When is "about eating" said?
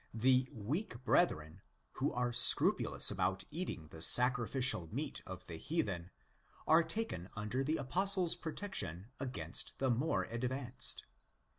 3.11-3.89